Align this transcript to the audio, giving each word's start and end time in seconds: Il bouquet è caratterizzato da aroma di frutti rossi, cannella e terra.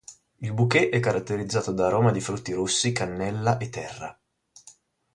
Il 0.39 0.51
bouquet 0.51 0.89
è 0.91 0.99
caratterizzato 0.99 1.71
da 1.71 1.85
aroma 1.85 2.09
di 2.11 2.21
frutti 2.21 2.53
rossi, 2.53 2.91
cannella 2.91 3.59
e 3.59 3.69
terra. 3.69 4.19